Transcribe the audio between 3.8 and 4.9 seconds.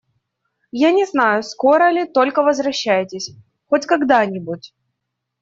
когда-нибудь.